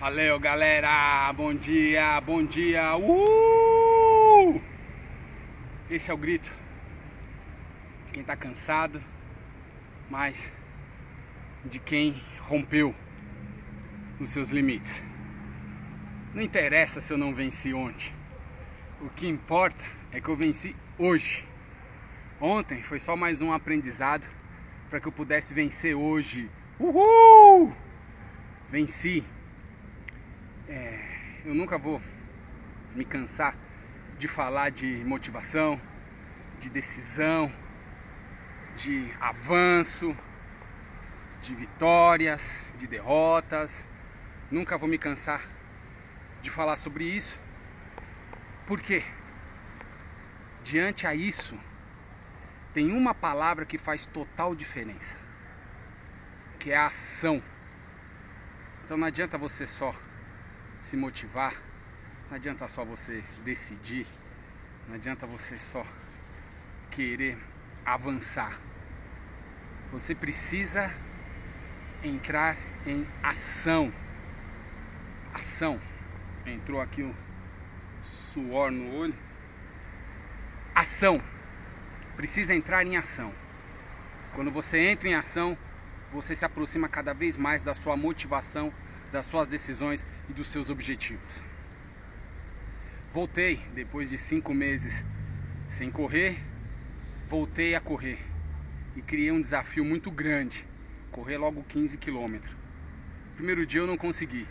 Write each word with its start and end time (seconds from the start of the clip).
Valeu, 0.00 0.38
galera! 0.38 1.32
Bom 1.32 1.52
dia, 1.52 2.20
bom 2.20 2.44
dia! 2.44 2.96
Uh! 2.96 4.62
Esse 5.90 6.12
é 6.12 6.14
o 6.14 6.16
grito 6.16 6.56
de 8.06 8.12
quem 8.12 8.22
tá 8.22 8.36
cansado, 8.36 9.02
mas 10.08 10.52
de 11.64 11.80
quem 11.80 12.22
rompeu 12.38 12.94
os 14.20 14.28
seus 14.28 14.50
limites. 14.50 15.02
Não 16.32 16.42
interessa 16.42 17.00
se 17.00 17.12
eu 17.12 17.18
não 17.18 17.34
venci 17.34 17.74
ontem. 17.74 18.14
O 19.00 19.08
que 19.08 19.26
importa 19.26 19.84
é 20.12 20.20
que 20.20 20.28
eu 20.28 20.36
venci 20.36 20.76
hoje. 20.96 21.44
Ontem 22.40 22.80
foi 22.84 23.00
só 23.00 23.16
mais 23.16 23.42
um 23.42 23.52
aprendizado 23.52 24.30
para 24.88 25.00
que 25.00 25.08
eu 25.08 25.12
pudesse 25.12 25.52
vencer 25.54 25.96
hoje. 25.96 26.48
Uhul! 26.78 27.74
Venci. 28.68 29.24
É, 30.70 31.00
eu 31.46 31.54
nunca 31.54 31.78
vou 31.78 31.98
me 32.94 33.02
cansar 33.02 33.56
de 34.18 34.28
falar 34.28 34.68
de 34.70 35.02
motivação, 35.02 35.80
de 36.58 36.68
decisão, 36.68 37.50
de 38.76 39.10
avanço, 39.18 40.14
de 41.40 41.54
vitórias, 41.54 42.74
de 42.76 42.86
derrotas. 42.86 43.88
Nunca 44.50 44.76
vou 44.76 44.90
me 44.90 44.98
cansar 44.98 45.40
de 46.42 46.50
falar 46.50 46.76
sobre 46.76 47.04
isso. 47.04 47.42
Por 48.66 48.78
quê? 48.78 49.02
Diante 50.62 51.06
a 51.06 51.14
isso, 51.14 51.58
tem 52.74 52.92
uma 52.92 53.14
palavra 53.14 53.64
que 53.64 53.78
faz 53.78 54.04
total 54.04 54.54
diferença, 54.54 55.18
que 56.58 56.72
é 56.72 56.76
a 56.76 56.84
ação. 56.84 57.42
Então 58.84 58.98
não 58.98 59.06
adianta 59.06 59.38
você 59.38 59.64
só 59.64 59.94
se 60.78 60.96
motivar, 60.96 61.54
não 62.28 62.36
adianta 62.36 62.68
só 62.68 62.84
você 62.84 63.22
decidir, 63.42 64.06
não 64.86 64.94
adianta 64.94 65.26
você 65.26 65.58
só 65.58 65.84
querer 66.90 67.36
avançar. 67.84 68.58
Você 69.90 70.14
precisa 70.14 70.92
entrar 72.02 72.56
em 72.86 73.06
ação. 73.22 73.92
Ação. 75.32 75.80
Entrou 76.44 76.80
aqui 76.80 77.02
o 77.02 77.14
suor 78.02 78.70
no 78.70 78.94
olho. 78.94 79.14
Ação 80.74 81.20
precisa 82.18 82.52
entrar 82.52 82.84
em 82.84 82.96
ação. 82.96 83.32
Quando 84.34 84.50
você 84.50 84.76
entra 84.78 85.08
em 85.08 85.14
ação, 85.14 85.56
você 86.10 86.34
se 86.34 86.44
aproxima 86.44 86.88
cada 86.88 87.14
vez 87.14 87.36
mais 87.36 87.62
da 87.62 87.74
sua 87.74 87.96
motivação, 87.96 88.72
das 89.10 89.26
suas 89.26 89.48
decisões 89.48 90.06
e 90.28 90.32
dos 90.32 90.48
seus 90.48 90.70
objetivos. 90.70 91.44
Voltei 93.10 93.56
depois 93.74 94.10
de 94.10 94.18
cinco 94.18 94.52
meses 94.52 95.04
sem 95.68 95.90
correr, 95.90 96.38
voltei 97.26 97.74
a 97.74 97.80
correr 97.80 98.18
e 98.94 99.02
criei 99.02 99.32
um 99.32 99.40
desafio 99.40 99.84
muito 99.84 100.10
grande: 100.10 100.66
correr 101.10 101.38
logo 101.38 101.64
15 101.64 101.98
quilômetros. 101.98 102.56
Primeiro 103.34 103.64
dia 103.64 103.80
eu 103.80 103.86
não 103.86 103.96
consegui, 103.96 104.46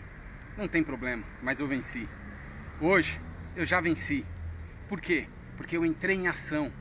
não 0.57 0.67
tem 0.67 0.83
problema, 0.83 1.23
mas 1.41 1.59
eu 1.59 1.67
venci. 1.67 2.07
Hoje 2.81 3.21
eu 3.55 3.65
já 3.65 3.79
venci. 3.79 4.25
Por 4.87 5.01
quê? 5.01 5.27
Porque 5.55 5.75
eu 5.75 5.85
entrei 5.85 6.15
em 6.15 6.27
ação 6.27 6.71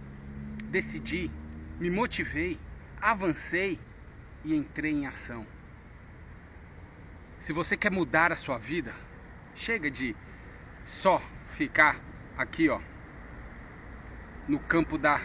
decidi, 0.76 1.30
me 1.78 1.90
motivei, 1.90 2.58
avancei 3.00 3.78
e 4.44 4.54
entrei 4.54 4.92
em 4.92 5.06
ação. 5.06 5.46
Se 7.38 7.52
você 7.52 7.76
quer 7.76 7.92
mudar 7.92 8.32
a 8.32 8.36
sua 8.36 8.56
vida, 8.56 8.94
chega 9.54 9.90
de 9.90 10.16
só 10.82 11.20
ficar 11.44 12.00
aqui, 12.36 12.70
ó, 12.70 12.80
no 14.48 14.58
campo 14.58 14.96
da 14.96 15.20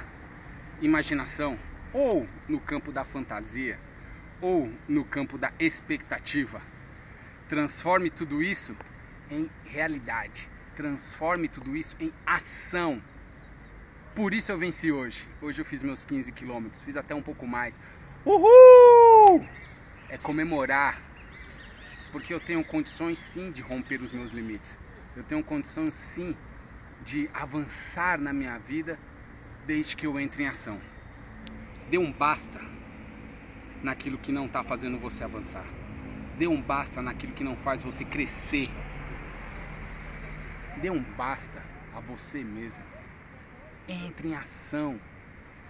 imaginação, 0.81 1.57
ou 1.93 2.27
no 2.49 2.59
campo 2.59 2.91
da 2.91 3.05
fantasia, 3.05 3.79
ou 4.41 4.73
no 4.89 5.05
campo 5.05 5.37
da 5.37 5.53
expectativa. 5.57 6.61
Transforme 7.47 8.09
tudo 8.09 8.43
isso 8.43 8.75
em 9.29 9.49
realidade. 9.63 10.49
Transforme 10.75 11.47
tudo 11.47 11.77
isso 11.77 11.95
em 11.97 12.11
ação. 12.25 13.01
Por 14.13 14.33
isso 14.33 14.51
eu 14.51 14.57
venci 14.57 14.91
hoje. 14.91 15.29
Hoje 15.41 15.61
eu 15.61 15.65
fiz 15.65 15.81
meus 15.81 16.03
15 16.03 16.31
quilômetros, 16.33 16.81
fiz 16.81 16.97
até 16.97 17.15
um 17.15 17.21
pouco 17.21 17.47
mais. 17.47 17.79
Uhul! 18.25 19.47
É 20.09 20.17
comemorar, 20.17 21.01
porque 22.11 22.33
eu 22.33 22.39
tenho 22.39 22.63
condições 22.63 23.17
sim 23.19 23.51
de 23.51 23.61
romper 23.61 24.01
os 24.01 24.11
meus 24.11 24.31
limites. 24.31 24.79
Eu 25.15 25.23
tenho 25.23 25.43
condições 25.43 25.95
sim 25.95 26.35
de 27.03 27.29
avançar 27.33 28.19
na 28.19 28.31
minha 28.33 28.57
vida 28.59 28.99
desde 29.65 29.95
que 29.95 30.05
eu 30.05 30.19
entre 30.19 30.43
em 30.43 30.47
ação. 30.47 30.79
Dê 31.89 31.97
um 31.97 32.11
basta 32.11 32.59
naquilo 33.81 34.17
que 34.17 34.31
não 34.31 34.45
está 34.45 34.63
fazendo 34.63 34.99
você 34.99 35.23
avançar. 35.23 35.65
Dê 36.37 36.47
um 36.47 36.61
basta 36.61 37.01
naquilo 37.01 37.33
que 37.33 37.43
não 37.43 37.55
faz 37.55 37.83
você 37.83 38.03
crescer. 38.03 38.69
Dê 40.81 40.89
um 40.89 41.01
basta 41.01 41.63
a 41.93 41.99
você 41.99 42.43
mesmo. 42.43 42.83
Entre 43.87 44.29
em 44.29 44.35
ação. 44.35 44.99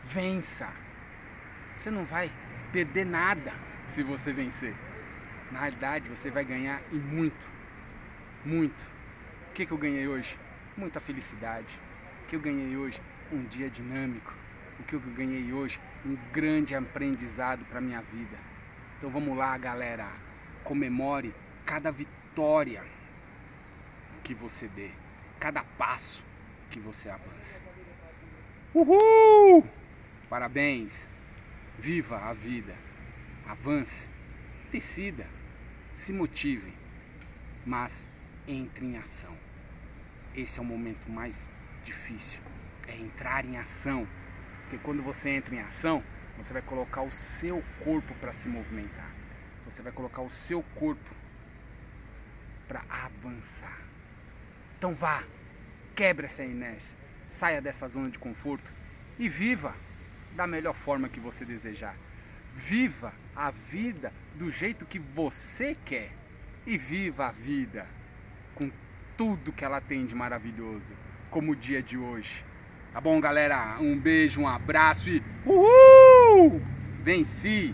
Vença. 0.04 0.70
Você 1.78 1.90
não 1.90 2.06
vai 2.06 2.32
perder 2.72 3.06
nada 3.06 3.54
se 3.86 4.04
você 4.04 4.32
vencer. 4.32 4.76
Na 5.52 5.60
realidade, 5.60 6.08
você 6.08 6.32
vai 6.32 6.46
ganhar 6.46 6.82
e 6.92 6.96
muito. 6.96 7.48
Muito. 8.46 8.90
O 9.50 9.54
que, 9.54 9.66
que 9.66 9.72
eu 9.72 9.78
ganhei 9.78 10.08
hoje? 10.08 10.40
Muita 10.78 11.00
felicidade. 11.00 11.80
O 12.24 12.28
que 12.28 12.36
eu 12.36 12.40
ganhei 12.40 12.76
hoje? 12.78 13.02
Um 13.32 13.44
dia 13.44 13.70
dinâmico. 13.70 14.34
O 14.80 14.84
que 14.84 14.96
eu 14.96 15.00
ganhei 15.00 15.52
hoje? 15.52 15.80
Um 16.06 16.16
grande 16.32 16.74
aprendizado 16.74 17.66
para 17.66 17.82
minha 17.82 18.02
vida. 18.02 18.38
Então 18.98 19.10
vamos 19.10 19.38
lá, 19.38 19.58
galera. 19.58 20.08
Comemore 20.64 21.36
cada 21.66 21.92
vitória 21.92 22.84
que 24.24 24.34
você 24.34 24.68
dê, 24.68 24.92
cada 25.40 25.64
passo 25.64 26.26
que 26.70 26.80
você 26.80 27.10
avance. 27.10 27.62
Uhul! 28.74 29.68
Parabéns! 30.30 31.12
Viva 31.78 32.18
a 32.18 32.32
vida! 32.32 32.76
Avance, 33.46 34.10
decida, 34.72 35.28
se 35.94 36.14
motive, 36.14 36.74
mas 37.66 38.10
entre 38.48 38.86
em 38.86 38.98
ação. 38.98 39.36
Esse 40.36 40.60
é 40.60 40.62
o 40.62 40.66
momento 40.66 41.10
mais 41.10 41.52
difícil, 41.84 42.42
é 42.88 42.96
entrar 42.98 43.46
em 43.46 43.58
ação. 43.58 44.08
Porque 44.64 44.78
quando 44.78 45.04
você 45.04 45.30
entra 45.30 45.56
em 45.56 45.60
ação, 45.60 46.04
você 46.38 46.54
vai 46.54 46.62
colocar 46.62 47.02
o 47.02 47.12
seu 47.12 47.64
corpo 47.84 48.14
para 48.16 48.34
se 48.34 48.48
movimentar. 48.48 49.12
Você 49.66 49.82
vai 49.82 49.92
colocar 49.92 50.22
o 50.22 50.30
seu 50.30 50.64
corpo 50.76 51.16
para 52.68 52.84
avançar. 52.90 53.80
Então 54.78 54.94
vá, 54.94 55.24
quebre 55.96 56.26
essa 56.26 56.44
inércia 56.44 57.02
saia 57.32 57.62
dessa 57.62 57.88
zona 57.88 58.10
de 58.10 58.20
conforto 58.20 58.70
e 59.18 59.30
viva 59.30 59.74
da 60.36 60.46
melhor 60.46 60.76
forma 60.76 61.08
que 61.08 61.20
você 61.20 61.46
desejar. 61.46 61.96
Viva 62.54 63.14
a 63.36 63.52
vida 63.52 64.14
do 64.36 64.52
jeito 64.52 64.86
que 64.86 65.00
você 65.00 65.76
quer 65.86 66.12
e 66.66 66.78
viva 66.78 67.28
a 67.28 67.32
vida 67.32 67.88
com 68.56 68.72
tudo 69.18 69.52
que 69.52 69.66
ela 69.66 69.82
tem 69.82 70.06
de 70.06 70.16
maravilhoso, 70.16 70.94
como 71.30 71.52
o 71.52 71.56
dia 71.56 71.82
de 71.82 71.98
hoje. 71.98 72.46
Tá 72.94 73.00
bom, 73.00 73.20
galera? 73.20 73.78
Um 73.80 73.98
beijo, 73.98 74.42
um 74.42 74.48
abraço 74.48 75.10
e 75.10 75.24
uhul! 75.46 76.62
Venci! 77.02 77.74